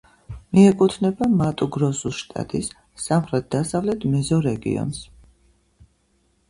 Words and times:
მიეკუთვნება 0.57 1.27
მატუ-გროსუს 1.41 2.17
შტატის 2.21 2.71
სამხრეთ-დასავლეთ 3.05 4.09
მეზორეგიონს. 4.17 5.05